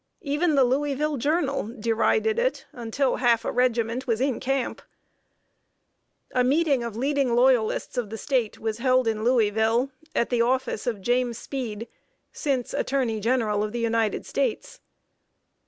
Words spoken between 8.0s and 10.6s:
the State was held in Louisville, at the